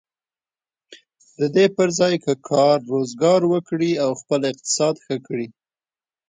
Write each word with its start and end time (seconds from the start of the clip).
د 1.39 1.41
دې 1.55 1.65
پر 1.75 1.87
ځای 1.99 2.15
که 2.23 2.33
کار 2.49 2.77
و 2.83 2.89
روزګار 2.93 3.41
وکړي 3.51 3.91
او 4.03 4.11
خپل 4.21 4.41
اقتصاد 4.51 4.95
ښه 5.05 5.17
کړي. 5.27 5.47